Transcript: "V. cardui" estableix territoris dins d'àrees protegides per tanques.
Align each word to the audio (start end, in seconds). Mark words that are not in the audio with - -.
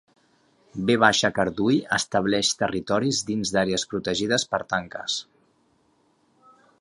"V. 0.89 0.93
cardui" 1.35 1.75
estableix 1.97 2.49
territoris 2.63 3.21
dins 3.29 3.53
d'àrees 3.57 3.87
protegides 3.93 4.47
per 4.55 4.63
tanques. 4.75 5.19